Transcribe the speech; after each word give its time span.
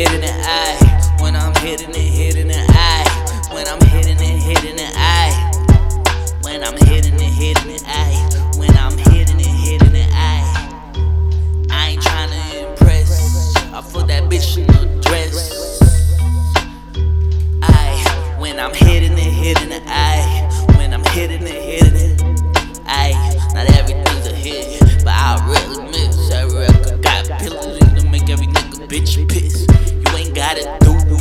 hit 0.00 0.12
in 0.14 0.20
the 0.22 0.32
eye. 0.32 1.16
When 1.20 1.36
I'm 1.36 1.54
hitting 1.56 1.90
it, 1.90 1.96
hit 1.96 2.36
in 2.36 2.48
the 2.48 2.64
eye. 2.70 3.04
When 3.52 3.68
I'm 3.68 3.80
hitting 3.88 4.16
it, 4.16 4.40
hit 4.40 4.64
in 4.64 4.76
the 4.76 4.88
eye. 4.96 5.34
When 6.42 6.64
I'm 6.64 6.76
hitting 6.88 7.14
it, 7.14 7.20
hit 7.20 7.60
in 7.60 7.68
the 7.68 7.82
eye. 7.86 8.56
When 8.56 8.74
I'm 8.78 8.96
hitting 8.96 9.38
it, 9.38 9.46
hit 9.46 9.82
in 9.82 9.92
the 9.92 10.06
eye. 10.10 10.46
I 11.70 11.90
ain't 11.90 12.02
tryna 12.02 12.70
impress. 12.70 13.54
I 13.74 13.82
put 13.92 14.06
that 14.08 14.22
bitch 14.30 14.56
in 14.56 14.66
the 14.68 14.86
dress. 15.02 15.82
I 17.62 18.36
when 18.38 18.58
I'm 18.58 18.72
hitting 18.72 19.12
it, 19.12 19.32
hit 19.42 19.60
in 19.60 19.68
the 19.68 19.82
eye. 19.86 20.48
When 20.78 20.94
I'm 20.94 21.04
hitting 21.12 21.42
it, 21.42 21.62
hitting 21.62 21.94
it. 21.94 22.22
I 22.86 23.12
not 23.52 23.68
everything's 23.78 24.26
a 24.26 24.34
hit, 24.34 24.80
but 25.04 25.12
I 25.12 25.36
really 25.46 25.84
miss 25.90 26.30
that 26.30 26.50
record. 26.54 27.02
Got 27.02 27.28
pillows 27.38 27.78
to 28.00 28.08
make 28.08 28.30
every 28.30 28.46
nigga 28.46 28.88
bitch 28.88 29.28
piss 29.28 29.39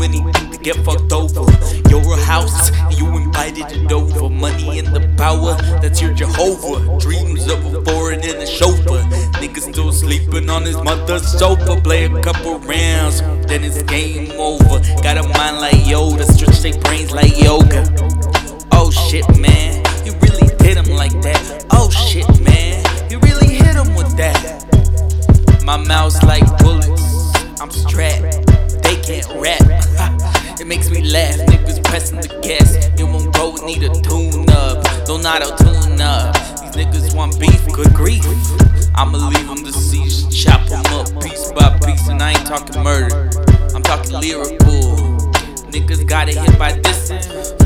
anything 0.04 0.52
to 0.52 0.58
get 0.62 0.76
fucked 0.78 1.12
over. 1.12 1.46
Your 1.90 2.18
house, 2.18 2.72
you 2.98 3.06
invited 3.18 3.66
it 3.72 3.92
over. 3.92 4.30
Money 4.30 4.80
and 4.80 4.88
the 4.88 5.02
power, 5.18 5.56
that's 5.82 6.02
your 6.02 6.14
Jehovah. 6.14 6.98
Dreams 7.00 7.50
of 7.50 7.66
a 7.74 7.84
foreign 7.84 8.22
and 8.22 8.38
a 8.38 8.48
chauffeur. 8.48 9.02
Niggas 9.40 9.72
still 9.72 9.92
sleeping 9.92 10.50
on 10.50 10.64
his 10.64 10.78
mother's 10.78 11.28
sofa. 11.28 11.80
Play 11.82 12.06
a 12.06 12.22
couple 12.22 12.60
rounds, 12.60 13.22
then 13.48 13.64
it's 13.64 13.82
game 13.84 14.32
over. 14.40 14.80
Got 15.02 15.18
a 15.18 15.24
mind 15.24 15.58
like 15.58 15.76
Yoda, 15.86 16.24
stretch 16.24 16.60
their 16.60 16.80
brains 16.82 17.12
like 17.12 17.38
yoga. 17.42 17.84
Oh 18.72 18.92
shit, 18.92 19.28
man, 19.38 19.84
you 20.06 20.14
really 20.22 20.48
hit 20.64 20.78
him 20.78 20.96
like 20.96 21.14
that. 21.22 21.66
Oh 21.72 21.90
shit, 21.90 22.28
man, 22.42 22.84
you 23.12 23.20
really 23.20 23.56
hit 23.56 23.76
him 23.76 23.94
with 23.96 24.16
that. 24.18 24.66
My 25.64 25.78
mouth's 25.78 26.22
like 26.24 26.46
bullets, 26.60 27.62
I'm 27.62 27.70
strapped. 27.72 28.19
Makes 30.70 30.92
me 30.92 31.02
laugh. 31.02 31.36
Niggas 31.50 31.84
pressing 31.84 32.22
the 32.22 32.30
gas. 32.46 32.78
You 32.98 33.08
won't 33.08 33.34
go 33.34 33.56
need 33.66 33.82
a 33.82 33.90
tune 34.06 34.48
up. 34.50 34.86
Don't 35.06 35.26
auto 35.26 35.50
tune 35.58 36.00
up. 36.00 36.36
These 36.62 36.86
niggas 36.86 37.16
want 37.16 37.40
beef, 37.40 37.66
good 37.74 37.92
grief. 37.94 38.24
I'ma 38.94 39.18
leave 39.30 39.48
them 39.48 39.64
deceased, 39.64 40.32
chop 40.32 40.62
them 40.68 40.86
up 40.94 41.08
piece 41.24 41.52
by 41.52 41.76
piece. 41.80 42.08
And 42.08 42.22
I 42.22 42.32
ain't 42.34 42.46
talking 42.46 42.84
murder, 42.84 43.32
I'm 43.74 43.82
talking 43.82 44.14
lyrical. 44.14 44.94
Niggas 45.74 46.08
got 46.08 46.30
it 46.30 46.38
hit 46.38 46.60
by 46.60 46.74
this. 46.74 47.10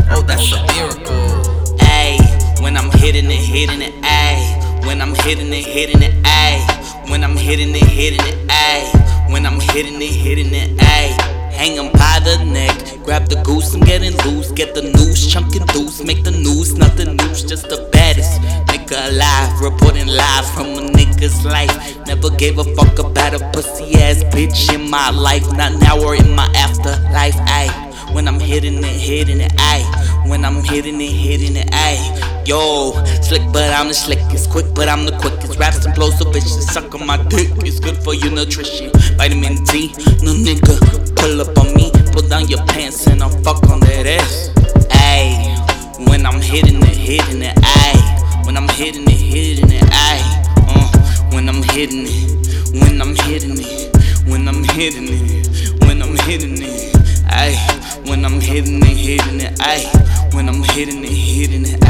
Oh, 0.10 0.24
that's 0.26 0.54
a 0.54 0.64
miracle. 0.74 1.76
Ayy, 2.00 2.62
when 2.62 2.78
I'm 2.78 2.90
hitting 2.92 3.26
it, 3.26 3.44
hitting 3.54 3.82
it, 3.82 3.94
ayy. 4.04 4.86
When 4.88 5.02
I'm 5.02 5.14
hitting 5.14 5.52
it, 5.52 5.66
hitting 5.66 6.02
it, 6.02 6.14
ayy. 6.24 7.10
When 7.10 7.24
I'm 7.26 7.36
hitting 7.36 7.76
it, 7.76 7.84
hitting 7.84 8.26
it, 8.26 8.48
ayy. 8.48 9.32
When 9.34 9.46
I'm 9.46 9.60
hitting 9.60 10.02
it, 10.02 10.14
hitting 10.14 10.54
it, 10.54 10.78
ayy. 10.78 11.33
Hang 11.54 11.78
'em 11.78 11.92
by 11.94 12.20
the 12.24 12.44
neck, 12.46 12.76
grab 13.04 13.30
the 13.30 13.38
goose, 13.44 13.74
I'm 13.74 13.82
getting 13.82 14.18
loose. 14.26 14.52
Get 14.52 14.74
the 14.74 14.82
noose, 14.82 15.26
chunkin' 15.32 15.66
loose, 15.76 16.04
make 16.04 16.24
the 16.24 16.32
news, 16.32 16.74
nothing 16.74 17.16
news, 17.16 17.44
just 17.44 17.70
the 17.70 17.88
baddest 17.92 18.42
nigga 18.68 19.10
alive. 19.10 19.62
Reporting 19.62 20.08
live 20.08 20.46
from 20.54 20.68
a 20.78 20.82
nigga's 20.98 21.46
life. 21.46 21.76
Never 22.08 22.30
gave 22.30 22.58
a 22.60 22.64
fuck 22.76 23.00
about 23.00 23.34
a 23.34 23.40
pussy 23.52 23.96
ass 23.96 24.24
bitch 24.34 24.74
in 24.74 24.90
my 24.90 25.10
life, 25.12 25.46
not 25.54 25.74
now 25.80 26.00
or 26.00 26.16
in 26.16 26.36
my 26.36 26.50
afterlife. 26.56 27.36
Ayy. 27.48 27.72
When 28.14 28.28
I'm 28.28 28.40
hitting 28.40 28.78
it, 28.78 29.00
hitting 29.10 29.42
it, 29.42 29.54
ayy. 29.54 29.86
When 30.30 30.46
I'm 30.46 30.64
hitting 30.64 31.02
it, 31.02 31.12
hitting 31.12 31.56
it, 31.56 31.70
ayy. 31.72 32.33
Yo, 32.46 32.92
slick, 33.22 33.42
but 33.54 33.72
I'm 33.74 33.88
the 33.88 33.94
slickest. 33.94 34.50
Quick, 34.50 34.66
but 34.76 34.90
I'm 34.90 35.06
the 35.06 35.18
quickest. 35.18 35.58
Raps 35.58 35.86
and 35.86 35.96
flows 35.96 36.18
so 36.20 36.26
bitches 36.26 36.60
suck 36.68 36.94
on 36.94 37.08
my 37.08 37.16
dick. 37.30 37.50
It's 37.64 37.80
good 37.80 37.96
for 38.04 38.14
your 38.14 38.32
nutrition. 38.32 38.92
Vitamin 39.16 39.64
D, 39.64 39.94
no 40.22 40.36
nigga. 40.36 40.76
Pull 41.16 41.40
up 41.40 41.58
on 41.58 41.74
me, 41.74 41.90
pull 42.12 42.28
down 42.28 42.50
your 42.50 42.60
pants, 42.66 43.08
and 43.08 43.24
I'll 43.24 43.30
fuck 43.30 43.64
on 43.70 43.80
that 43.82 44.06
ass. 44.06 44.50
Ayy. 44.92 46.10
When 46.10 46.26
I'm 46.26 46.42
hitting 46.42 46.82
it, 46.84 46.98
hitting 46.98 47.42
it, 47.42 47.56
ayy. 47.56 48.46
When 48.46 48.58
I'm 48.58 48.68
hitting 48.68 49.04
it, 49.08 49.12
hitting 49.12 49.72
it, 49.72 49.84
ayy. 49.84 50.24
Uh, 50.68 51.32
when 51.32 51.48
I'm 51.48 51.64
hitting 51.64 52.04
it, 52.06 52.74
when 52.74 53.02
I'm 53.02 53.16
hitting 53.16 53.56
it, 53.58 53.96
when 54.28 54.50
I'm 54.50 54.66
hitting 54.76 55.08
it, 55.08 55.86
when 55.86 56.02
I'm 56.02 56.18
hitting 56.28 56.62
it, 56.62 56.94
ayy. 57.32 58.10
When 58.10 58.26
I'm 58.26 58.42
hitting 58.42 58.84
it, 58.84 58.98
hitting 58.98 59.40
it, 59.40 59.58
ayy. 59.60 60.34
When 60.34 60.50
I'm 60.50 60.62
hitting 60.62 61.04
it, 61.06 61.10
hitting 61.10 61.66
it, 61.66 61.83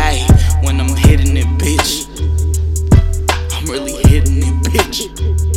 when 0.63 0.79
I'm 0.79 0.96
hitting 0.96 1.35
it, 1.35 1.46
bitch. 1.59 2.07
I'm 3.53 3.69
really 3.69 4.01
hitting 4.09 4.38
it, 4.38 4.63
bitch. 4.63 5.53